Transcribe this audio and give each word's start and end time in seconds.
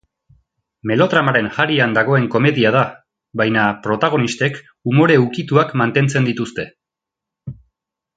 Melodramaren 0.91 1.49
harian 1.63 1.91
dagoen 1.97 2.23
komedia 2.35 2.71
da, 2.75 2.81
baina 3.41 3.65
protagonistek 3.83 4.57
umore 4.93 5.19
ukituak 5.27 5.77
mantentzen 5.83 6.27
dituzte. 6.31 6.67